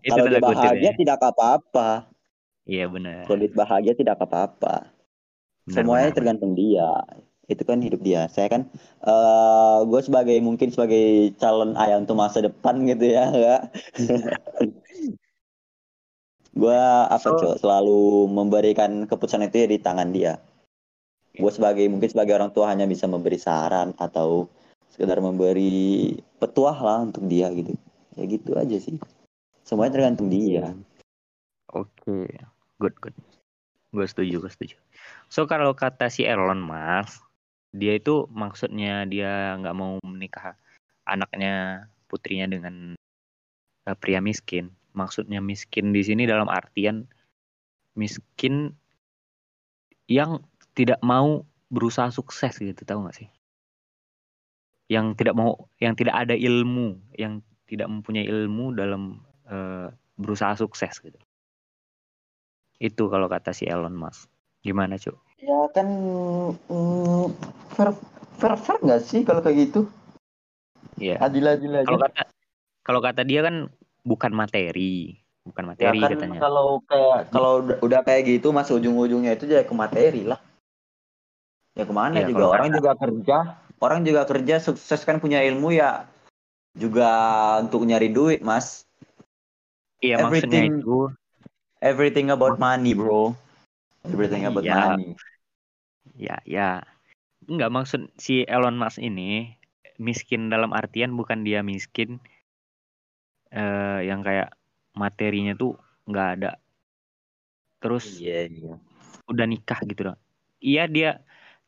kalau 0.07 0.27
dia 0.27 0.41
bahagia 0.43 0.91
ya. 0.91 0.93
tidak 0.95 1.17
apa-apa. 1.23 1.89
Iya 2.67 2.85
benar. 2.91 3.23
Kalau 3.27 3.39
dia 3.39 3.51
bahagia 3.51 3.93
tidak 3.95 4.17
apa-apa. 4.19 4.91
Semuanya 5.67 6.11
benar, 6.11 6.17
tergantung 6.19 6.53
dia. 6.55 6.89
Itu 7.47 7.63
kan 7.67 7.79
hidup 7.83 8.03
dia. 8.03 8.27
Saya 8.31 8.47
kan 8.51 8.61
eh 9.03 9.77
gue 9.87 10.01
sebagai 10.03 10.35
mungkin 10.43 10.71
sebagai 10.71 11.31
calon 11.39 11.75
ayah 11.79 11.99
untuk 11.99 12.19
masa 12.19 12.43
depan 12.43 12.83
gitu 12.87 13.05
ya, 13.07 13.23
enggak. 13.31 13.61
gue 16.53 16.79
apa 17.09 17.17
So- 17.17 17.33
cok 17.39 17.55
selalu 17.65 18.29
memberikan 18.29 19.09
keputusan 19.09 19.47
itu 19.47 19.63
ya 19.63 19.67
di 19.71 19.79
tangan 19.81 20.11
dia. 20.11 20.39
Gue 21.33 21.49
sebagai 21.49 21.89
mungkin 21.89 22.13
sebagai 22.13 22.37
orang 22.37 22.53
tua 22.53 22.69
hanya 22.69 22.85
bisa 22.85 23.09
memberi 23.09 23.41
saran 23.41 23.97
atau 23.97 24.45
sekedar 24.93 25.17
memberi 25.17 26.13
petuah 26.37 26.77
lah 26.77 26.99
untuk 27.01 27.25
dia 27.25 27.49
gitu. 27.49 27.73
Ya 28.13 28.23
gitu 28.29 28.53
aja 28.53 28.77
sih. 28.77 29.01
Semuanya 29.63 29.95
tergantung 29.99 30.27
dia. 30.27 30.75
Oke, 31.71 32.27
good 32.77 32.95
good. 32.99 33.15
Gue 33.95 34.05
setuju, 34.05 34.43
gue 34.43 34.51
setuju. 34.51 34.75
So 35.31 35.47
kalau 35.47 35.71
kata 35.71 36.11
si 36.11 36.27
Elon 36.27 36.59
Musk, 36.59 37.23
dia 37.71 37.97
itu 37.97 38.27
maksudnya 38.29 39.07
dia 39.07 39.55
nggak 39.57 39.75
mau 39.75 39.97
menikah 40.03 40.59
anaknya 41.07 41.87
putrinya 42.11 42.45
dengan 42.51 42.93
eh, 43.87 43.97
pria 43.97 44.19
miskin. 44.19 44.69
Maksudnya 44.93 45.41
miskin 45.41 45.89
di 45.89 46.05
sini 46.05 46.29
dalam 46.29 46.45
artian 46.51 47.09
miskin 47.97 48.77
yang 50.05 50.43
tidak 50.77 51.01
mau 51.01 51.45
berusaha 51.73 52.13
sukses 52.13 52.53
gitu, 52.61 52.85
tahu 52.85 53.07
nggak 53.07 53.17
sih? 53.25 53.29
Yang 54.91 55.23
tidak 55.23 55.35
mau, 55.37 55.65
yang 55.81 55.97
tidak 55.97 56.13
ada 56.13 56.37
ilmu, 56.37 57.01
yang 57.17 57.41
tidak 57.65 57.89
mempunyai 57.89 58.29
ilmu 58.29 58.77
dalam 58.77 59.25
eh, 59.45 59.87
berusaha 60.15 60.53
sukses 60.55 60.93
gitu. 60.99 61.17
Itu 62.77 63.07
kalau 63.07 63.27
kata 63.27 63.55
si 63.55 63.63
Elon 63.65 63.95
Musk. 63.95 64.27
Gimana, 64.63 64.95
Cuk? 64.95 65.19
Ya 65.43 65.67
kan 65.75 65.87
mm, 66.71 67.25
fair 67.75 67.91
fair 68.39 68.55
fair 68.55 68.77
nggak 68.79 69.01
sih 69.03 69.27
kalau 69.27 69.43
kayak 69.43 69.69
gitu? 69.69 69.91
Iya. 70.95 71.19
Adil 71.19 71.43
adil 71.47 71.71
aja. 71.75 71.83
Kalau 71.83 71.99
kata 71.99 72.21
kalau 72.83 72.99
kata 73.03 73.21
dia 73.27 73.43
kan 73.43 73.67
bukan 74.03 74.31
materi, 74.31 75.19
bukan 75.43 75.63
Ya 75.63 75.91
materi 75.91 75.99
kan 75.99 76.11
katanya. 76.15 76.39
kalau 76.39 76.79
kayak 76.87 77.19
kalau 77.31 77.51
udah, 77.59 77.77
udah 77.83 77.99
kayak 78.07 78.23
gitu 78.39 78.55
mas 78.55 78.71
ujung-ujungnya 78.71 79.35
itu 79.35 79.47
jadi 79.47 79.67
ke 79.67 79.75
materi 79.75 80.23
lah. 80.23 80.39
Ya 81.75 81.83
ke 81.83 81.93
mana 81.95 82.23
Iya, 82.23 82.29
juga 82.31 82.45
orang 82.53 82.69
kata- 82.71 82.77
juga 82.79 82.91
kerja, 82.95 83.37
orang 83.81 83.99
juga 84.07 84.21
kerja 84.23 84.55
sukses 84.63 85.01
kan 85.03 85.17
punya 85.19 85.43
ilmu 85.43 85.75
ya 85.75 86.07
juga 86.77 87.09
untuk 87.59 87.83
nyari 87.83 88.13
duit 88.15 88.39
mas. 88.39 88.82
Iya, 90.03 90.19
maksudnya 90.19 90.67
everything- 90.67 90.83
itu 90.83 90.99
Everything 91.79 92.27
about 92.31 92.59
money 92.59 92.91
bro. 92.91 93.35
Everything 94.03 94.43
about 94.43 94.67
Iya. 94.67 94.75
money. 94.95 95.15
ya 96.19 96.35
ya 96.43 96.83
nggak 97.47 97.71
maksud 97.71 98.11
si 98.19 98.43
Elon 98.43 98.75
Musk 98.75 98.99
ini 98.99 99.55
miskin 99.95 100.51
dalam 100.51 100.75
artian 100.75 101.15
bukan 101.15 101.47
dia 101.47 101.63
miskin 101.63 102.19
eh 103.49 103.99
yang 104.03 104.19
kayak 104.19 104.51
materinya 104.95 105.55
tuh 105.55 105.79
nggak 106.07 106.29
ada. 106.39 106.51
Terus 107.79 108.19
Iya 108.19 108.47
iya. 108.51 108.73
udah 109.27 109.45
nikah 109.47 109.79
gitu 109.87 110.11
loh. 110.11 110.17
Iya 110.59 110.87
dia 110.87 111.19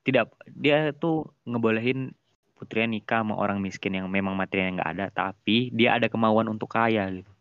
tidak 0.04 0.32
dia 0.52 0.92
tuh 0.96 1.32
ngebolehin 1.48 2.12
putrinya 2.56 2.96
nikah 2.96 3.20
sama 3.24 3.36
orang 3.36 3.60
miskin 3.60 4.00
yang 4.00 4.08
memang 4.08 4.36
materinya 4.36 4.80
nggak 4.84 4.92
ada, 4.96 5.06
tapi 5.12 5.72
dia 5.76 5.96
ada 6.00 6.08
kemauan 6.08 6.48
untuk 6.48 6.72
kaya 6.72 7.08
gitu. 7.12 7.32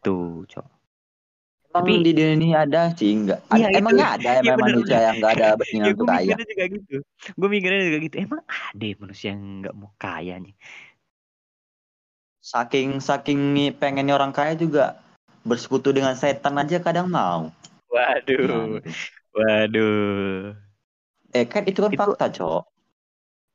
Itu, 0.00 0.16
cok. 0.48 0.66
Emang 1.70 1.86
Tapi- 1.86 2.02
di 2.02 2.10
dunia 2.10 2.34
ini 2.34 2.48
ada 2.50 2.90
sih 2.96 3.14
enggak? 3.14 3.40
Iya, 3.54 3.70
Ada, 3.70 3.78
emangnya 3.78 4.06
itu. 4.08 4.14
ada 4.16 4.30
Iya, 4.30 4.40
emang 4.40 4.56
bener, 4.58 4.66
manusia 4.74 4.98
yang 4.98 5.14
enggak 5.20 5.32
ada 5.32 5.46
keinginan 5.60 5.84
Ya 5.86 5.92
untuk 5.92 6.00
gue 6.00 6.10
kaya? 6.10 6.34
juga 6.42 6.64
gitu. 6.66 6.96
Gue 7.38 7.48
mikirnya 7.48 7.80
juga 7.86 7.98
gitu. 8.00 8.14
Emang 8.18 8.40
ada 8.48 8.84
ya 8.84 8.96
manusia 8.98 9.28
yang 9.30 9.42
nggak 9.62 9.74
mau 9.76 9.90
kaya 9.94 10.34
nih? 10.36 10.54
Saking 12.40 12.88
saking 12.98 13.40
pengennya 13.76 14.16
orang 14.16 14.32
kaya 14.32 14.56
juga 14.56 14.98
bersekutu 15.42 15.92
dengan 15.92 16.16
setan 16.16 16.56
aja 16.56 16.80
kadang 16.80 17.06
mau. 17.06 17.52
Waduh, 17.86 18.80
Gimana? 18.80 18.90
waduh. 19.30 20.56
Eh 21.30 21.44
kan 21.44 21.62
itu 21.64 21.78
kan 21.78 21.92
Itu- 21.92 22.00
fakta, 22.00 22.26
Cok. 22.32 22.62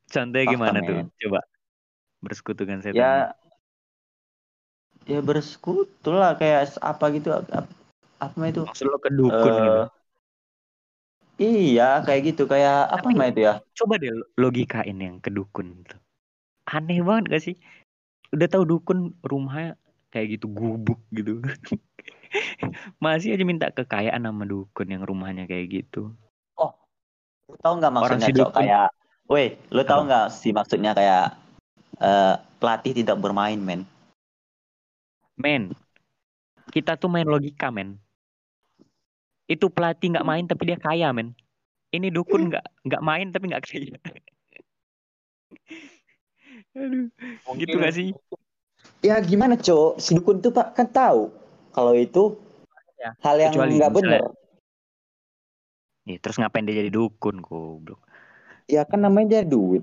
Contohnya 0.06 0.46
Fakta, 0.46 0.54
gimana 0.54 0.78
tuh? 0.80 0.96
men. 0.96 1.08
Coba 1.18 1.40
bersekutu 2.22 2.62
dengan 2.64 2.80
setan. 2.80 2.96
Ya 2.96 3.12
ya 5.12 5.20
bersekutu 5.28 6.10
lah 6.20 6.32
kayak 6.40 6.60
apa 6.82 7.06
gitu 7.16 7.30
apa, 7.40 7.66
apa 8.26 8.42
itu? 8.52 8.62
Maksud 8.68 8.86
lo 8.92 8.98
ke 9.04 9.10
dukun 9.18 9.54
Eh, 9.54 9.62
gitu. 9.66 9.82
Iya, 11.44 11.84
kayak 12.06 12.22
gitu, 12.28 12.42
kayak 12.52 12.76
apa 12.96 13.06
namanya 13.12 13.30
itu 13.32 13.42
ya? 13.48 13.54
Coba 13.78 13.94
deh 14.02 14.12
lo- 14.20 14.30
logikain 14.42 14.98
yang 15.06 15.18
ke 15.24 15.30
dukun 15.38 15.68
tuh. 15.90 16.00
Aneh 16.76 17.00
banget 17.08 17.26
gak 17.34 17.44
sih? 17.48 17.56
Udah 18.36 18.48
tahu 18.54 18.64
dukun 18.72 19.00
rumahnya 19.32 19.78
kayak 20.14 20.28
gitu 20.40 20.48
gubuk 20.60 21.00
gitu. 21.18 21.44
Masih 23.04 23.36
aja 23.36 23.44
minta 23.48 23.68
kekayaan 23.72 24.24
sama 24.28 24.44
dukun 24.48 24.88
yang 24.94 25.04
rumahnya 25.06 25.44
kayak 25.50 25.68
gitu. 25.84 26.12
Lu 27.50 27.56
tahu 27.64 27.74
nggak 27.80 27.94
maksudnya, 27.98 28.28
si 28.28 28.32
Cok? 28.38 28.50
Kayak, 28.58 28.86
weh, 29.32 29.50
lu 29.76 29.82
tahu 29.90 30.02
Apa? 30.02 30.08
nggak 30.10 30.26
sih 30.40 30.52
maksudnya 30.60 30.92
kayak 31.00 31.24
eh, 32.10 32.36
pelatih 32.62 32.94
tidak 33.00 33.18
bermain, 33.24 33.60
men? 33.68 33.82
Men, 35.36 35.76
kita 36.72 36.96
tuh 36.96 37.12
main 37.12 37.28
logika, 37.28 37.68
men. 37.72 38.00
Itu 39.46 39.70
pelatih 39.70 40.16
nggak 40.16 40.28
main 40.28 40.46
tapi 40.48 40.72
dia 40.72 40.80
kaya, 40.80 41.12
men. 41.12 41.36
Ini 41.92 42.10
dukun 42.12 42.50
nggak 42.52 42.66
nggak 42.88 43.04
main 43.04 43.28
tapi 43.32 43.52
nggak 43.52 43.64
kaya. 43.64 43.96
Aduh, 46.76 47.08
gitu 47.56 47.76
gak 47.80 47.96
sih? 47.96 48.12
Ya 49.00 49.16
gimana, 49.24 49.56
Cok? 49.56 50.00
Si 50.00 50.12
dukun 50.16 50.44
tuh 50.44 50.52
Pak 50.52 50.76
kan 50.76 50.88
tahu 50.92 51.32
kalau 51.72 51.96
itu 51.96 52.36
hal 53.24 53.36
yang 53.40 53.56
nggak 53.56 53.92
misalnya- 53.92 54.28
benar. 54.28 54.44
Ya, 56.06 56.22
terus 56.22 56.38
ngapain 56.38 56.68
dia 56.70 56.78
jadi 56.86 56.94
dukun 56.94 57.42
goblok? 57.42 57.98
Ya 58.70 58.86
kan 58.86 59.02
namanya 59.02 59.42
dia 59.42 59.42
duit. 59.48 59.82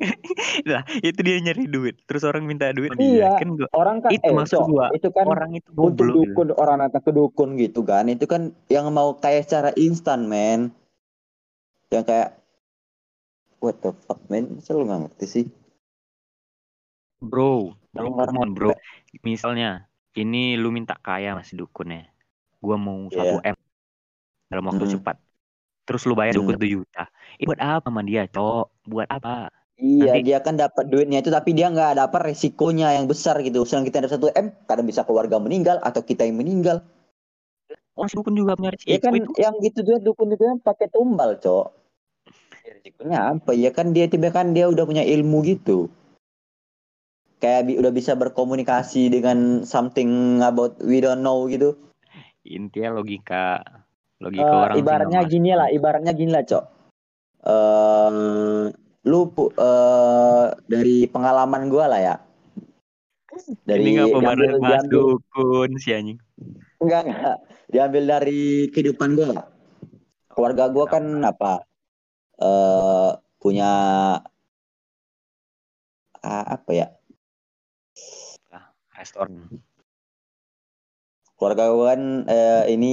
lah, 0.70 0.82
itu 1.04 1.20
dia 1.20 1.36
nyari 1.44 1.64
duit. 1.68 1.94
Terus 2.08 2.22
orang 2.24 2.44
minta 2.48 2.72
duit 2.72 2.92
Iya. 2.96 3.36
dia. 3.36 3.40
Kan 3.40 3.48
gua, 3.56 3.68
Orang 3.76 3.96
kan 4.00 4.10
Itu 4.12 4.24
eh, 4.26 4.32
maksud 4.32 4.58
gua. 4.68 4.86
itu 4.96 5.08
kan 5.12 5.24
orang 5.28 5.50
itu 5.56 5.68
untuk 5.76 6.08
goblok 6.08 6.14
gitu. 6.24 6.32
dukun 6.32 6.48
orang 6.56 6.76
datang 6.88 7.02
ke 7.04 7.10
dukun 7.12 7.50
gitu 7.60 7.80
kan. 7.84 8.04
Itu 8.08 8.24
kan 8.24 8.42
yang 8.72 8.88
mau 8.90 9.14
kayak 9.16 9.44
secara 9.46 9.70
instan, 9.76 10.26
men. 10.26 10.72
Yang 11.92 12.04
kayak 12.08 12.28
what 13.60 13.76
the 13.84 13.92
fuck, 14.06 14.20
men? 14.32 14.56
Masa 14.56 14.72
lu 14.72 14.88
nggak 14.88 15.00
ngerti 15.10 15.26
sih? 15.28 15.44
Bro, 17.20 17.76
bro, 17.92 18.08
on, 18.16 18.56
bro. 18.56 18.72
Misalnya, 19.20 19.84
ini 20.16 20.56
lu 20.56 20.72
minta 20.72 20.96
kaya 20.96 21.36
masih 21.36 21.60
dukunnya. 21.68 22.08
Gua 22.64 22.80
mau 22.80 23.08
Iya. 23.12 23.36
1 23.36 23.36
M 23.44 23.56
dalam 24.48 24.64
waktu 24.72 24.84
Mhm. 24.88 24.92
cepat. 24.96 25.16
Terus 25.84 26.02
lu 26.08 26.14
bayar 26.16 26.32
Mhm. 26.34 26.40
dukun 26.40 26.54
1 26.56 26.68
juta. 26.70 27.04
Ini 27.36 27.44
buat 27.44 27.60
apa 27.60 27.86
sama 27.92 28.00
dia, 28.06 28.24
Cok? 28.24 28.66
Buat 28.88 29.08
apa? 29.12 29.52
Iya, 29.80 30.20
Nanti- 30.20 30.28
dia 30.28 30.38
kan 30.44 30.60
dapat 30.60 30.92
duitnya 30.92 31.24
itu 31.24 31.32
tapi 31.32 31.56
dia 31.56 31.72
nggak 31.72 31.96
dapat 31.96 32.20
resikonya 32.30 32.92
yang 33.00 33.08
besar 33.08 33.40
gitu. 33.40 33.64
Misalnya 33.64 33.88
kita 33.88 33.98
ada 34.04 34.10
satu 34.12 34.28
M, 34.36 34.52
kadang 34.68 34.84
bisa 34.84 35.08
keluarga 35.08 35.40
meninggal 35.40 35.80
atau 35.80 36.04
kita 36.04 36.28
yang 36.28 36.36
meninggal. 36.36 36.84
Orang 37.96 38.12
si 38.12 38.16
dukun 38.20 38.36
juga 38.36 38.60
punya 38.60 38.76
Ya 38.84 39.00
resiko 39.00 39.00
kan 39.08 39.12
itu. 39.16 39.30
yang 39.40 39.54
gitu 39.64 39.80
dia 39.80 39.96
dukun 39.96 40.28
itu 40.36 40.44
kan 40.44 40.58
pakai 40.60 40.86
tumbal, 40.92 41.40
Cok. 41.40 41.66
Ya, 42.60 42.70
Resikonya 42.76 43.18
apa? 43.32 43.50
Ya 43.56 43.70
kan 43.72 43.96
dia 43.96 44.04
tiba 44.04 44.28
kan 44.28 44.52
dia 44.52 44.68
udah 44.68 44.84
punya 44.84 45.00
ilmu 45.00 45.40
gitu. 45.48 45.88
Kayak 47.40 47.72
bi- 47.72 47.78
udah 47.80 47.88
bisa 47.88 48.12
berkomunikasi 48.12 49.08
dengan 49.08 49.64
something 49.64 50.44
about 50.44 50.76
we 50.84 51.00
don't 51.00 51.24
know 51.24 51.48
gitu. 51.48 51.72
Intinya 52.44 53.00
logika 53.00 53.64
logika 54.20 54.44
Eh, 54.44 54.60
orang 54.60 54.76
ibaratnya 54.76 55.20
gini 55.24 55.56
lah, 55.56 55.72
ibaratnya 55.72 56.12
gini 56.12 56.36
lah, 56.36 56.44
Cok. 56.44 56.64
Eh, 57.40 58.12
lu 59.10 59.34
eh, 59.58 60.46
dari 60.70 61.10
pengalaman 61.10 61.66
gua 61.66 61.90
lah 61.90 62.00
ya. 62.00 62.16
Dari 63.66 63.82
Ini 63.82 64.14
bareng 64.14 64.62
bahas 64.62 64.86
diambil, 64.86 65.18
dukun 65.18 65.70
si 65.82 65.90
anjing? 65.90 66.18
enggak, 66.78 67.10
enggak. 67.10 67.36
Diambil 67.70 68.02
dari 68.06 68.70
kehidupan 68.70 69.18
gua 69.18 69.26
lah. 69.34 69.46
Keluarga 70.30 70.64
gua 70.70 70.86
kan 70.86 71.04
apa? 71.26 71.66
eh 72.40 73.10
punya 73.36 73.70
ah, 76.24 76.44
apa 76.56 76.70
ya? 76.72 76.86
Restoran. 78.96 79.48
Keluarga 81.36 81.64
gua 81.72 81.84
kan 81.96 82.02
eh, 82.28 82.64
ini 82.72 82.92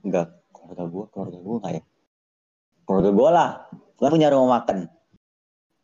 enggak 0.00 0.32
keluarga 0.52 0.84
gua, 0.88 1.04
keluarga 1.12 1.38
gua 1.40 1.56
enggak 1.60 1.72
ya? 1.76 1.82
Keluarga 2.88 3.10
gua 3.12 3.30
lah. 3.30 3.50
Gua 4.00 4.08
punya 4.10 4.32
rumah 4.32 4.60
makan. 4.60 5.01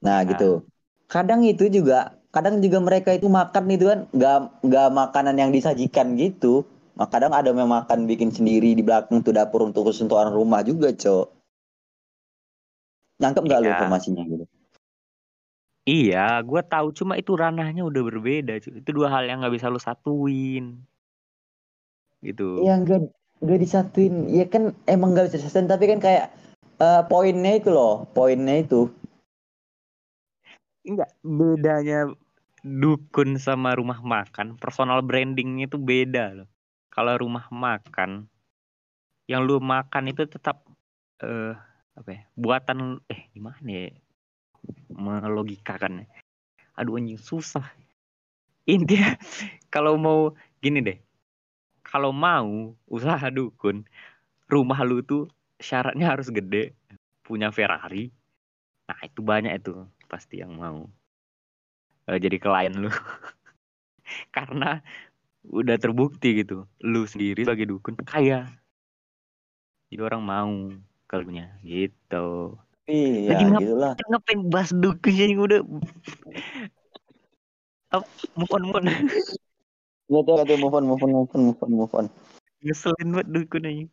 Nah, 0.05 0.23
gitu. 0.27 0.65
Kadang 1.09 1.41
itu 1.43 1.65
juga, 1.73 2.15
kadang 2.35 2.61
juga 2.61 2.79
mereka 2.85 3.11
itu 3.17 3.27
makan 3.27 3.65
itu 3.73 3.85
kan 3.89 4.01
nggak 4.13 4.37
nggak 4.67 4.89
makanan 4.93 5.37
yang 5.41 5.51
disajikan 5.57 6.15
gitu. 6.21 6.63
Nah, 6.99 7.07
kadang 7.09 7.33
ada 7.33 7.51
yang 7.55 7.71
makan 7.71 8.05
bikin 8.11 8.31
sendiri 8.35 8.75
di 8.75 8.83
belakang 8.83 9.23
tuh 9.23 9.33
dapur 9.33 9.63
untuk 9.65 9.89
kesentuhan 9.89 10.29
rumah 10.35 10.61
juga, 10.67 10.91
Cok. 10.93 11.27
Nyangkep 13.21 13.43
nggak 13.47 13.61
lu 13.63 13.67
Iya. 13.67 13.75
informasinya 13.75 14.23
gitu? 14.31 14.45
Iya, 15.89 16.19
gua 16.49 16.61
tahu 16.73 16.89
cuma 16.99 17.13
itu 17.21 17.33
ranahnya 17.43 17.83
udah 17.91 18.03
berbeda. 18.09 18.53
Itu 18.61 18.91
dua 18.97 19.09
hal 19.15 19.23
yang 19.29 19.39
nggak 19.41 19.55
bisa 19.57 19.73
lu 19.75 19.81
satuin. 19.87 20.65
Gitu. 22.23 22.45
Ya 22.67 22.75
nggak 22.83 23.01
nggak 23.43 23.59
disatuin. 23.65 24.15
Ya 24.39 24.45
kan 24.53 24.63
emang 24.95 25.09
nggak 25.15 25.27
bisa 25.31 25.37
disatuin 25.41 25.71
tapi 25.71 25.85
kan 25.91 25.99
kayak 26.07 26.25
eh, 26.87 27.03
poinnya 27.11 27.53
itu 27.59 27.71
loh, 27.71 28.05
poinnya 28.15 28.55
itu. 28.65 28.91
Enggak, 30.89 31.13
bedanya 31.21 32.09
dukun 32.65 33.37
sama 33.37 33.77
rumah 33.77 34.01
makan, 34.01 34.57
personal 34.57 35.05
brandingnya 35.05 35.69
itu 35.69 35.77
beda 35.77 36.33
loh. 36.33 36.49
Kalau 36.89 37.13
rumah 37.21 37.45
makan, 37.53 38.25
yang 39.29 39.45
lu 39.45 39.61
makan 39.61 40.09
itu 40.09 40.25
tetap 40.25 40.65
eh 41.21 41.53
apa 41.93 42.09
ya? 42.09 42.23
Buatan 42.33 43.05
eh 43.05 43.29
gimana 43.37 43.69
ya? 43.69 43.93
Melogikakan. 44.89 46.09
Aduh 46.73 46.97
anjing 46.97 47.21
susah. 47.21 47.69
Intinya 48.65 49.13
kalau 49.75 50.01
mau 50.01 50.33
gini 50.65 50.81
deh. 50.81 50.99
Kalau 51.85 52.17
mau 52.17 52.73
usaha 52.89 53.29
dukun, 53.29 53.85
rumah 54.49 54.81
lu 54.89 55.05
tuh 55.05 55.29
syaratnya 55.61 56.17
harus 56.17 56.33
gede, 56.33 56.73
punya 57.25 57.49
Ferrari. 57.49 58.13
Nah, 58.89 59.01
itu 59.05 59.21
banyak 59.25 59.53
itu 59.57 59.89
pasti 60.09 60.41
yang 60.41 60.57
mau 60.57 60.89
eh, 62.09 62.19
jadi 62.19 62.41
klien 62.41 62.73
lu. 62.73 62.89
Karena 64.37 64.81
udah 65.45 65.77
terbukti 65.77 66.43
gitu, 66.43 66.65
lu 66.81 67.05
sendiri 67.05 67.45
sebagai 67.45 67.69
dukun 67.69 67.95
kaya. 68.03 68.49
Jadi 69.89 70.01
orang 70.01 70.23
mau 70.25 70.53
keluarnya 71.09 71.57
gitu. 71.61 72.57
Iya, 72.89 73.29
Lagi 73.37 73.45
ngap- 73.53 73.63
gitulah. 73.63 73.93
Ngapain 74.09 74.41
bahas 74.49 74.71
dukun 74.73 75.13
yang 75.13 75.41
udah 75.45 75.61
Up, 77.89 78.05
move 78.37 78.53
on, 78.53 78.63
move 78.69 78.77
on. 78.77 78.85
Gitu, 78.85 80.33
gitu, 80.33 80.55
move 80.61 80.77
on, 80.77 80.85
move 80.85 81.01
on, 81.01 81.13
move 81.13 81.33
on, 81.33 81.41
move 81.41 81.61
on, 81.65 81.73
move 81.73 81.95
on. 81.97 82.07
Ngeselin 82.61 83.09
banget 83.17 83.29
dukun 83.33 83.65
aja. 83.65 83.85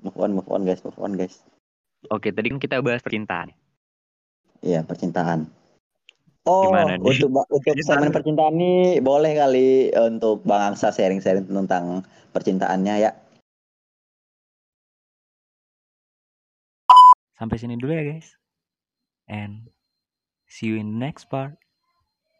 Move 0.00 0.16
on, 0.20 0.30
move 0.32 0.48
on, 0.48 0.64
guys, 0.64 0.80
move 0.80 0.96
on, 0.96 1.12
guys. 1.16 1.44
Oke, 2.08 2.32
tadi 2.32 2.52
kan 2.52 2.60
kita 2.60 2.80
bahas 2.80 3.04
percintaan. 3.04 3.52
Iya, 4.64 4.80
percintaan. 4.80 5.44
Oh, 6.44 6.72
Gimana 6.72 7.00
untuk 7.00 7.28
untuk 7.48 7.60
Percintaan. 7.64 7.84
segmen 7.88 8.10
percintaan 8.12 8.54
nih 8.56 9.00
boleh 9.00 9.32
kali 9.32 9.92
untuk 9.96 10.44
Bang 10.44 10.72
Angsa 10.72 10.92
sharing-sharing 10.92 11.48
tentang 11.48 12.04
percintaannya 12.36 12.94
ya. 13.00 13.10
Sampai 17.40 17.56
sini 17.56 17.80
dulu 17.80 17.96
ya 17.96 18.04
guys. 18.04 18.36
And 19.28 19.72
see 20.48 20.68
you 20.68 20.76
in 20.76 20.96
the 20.96 21.00
next 21.00 21.32
part. 21.32 21.56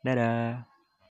Dadah. 0.04 0.73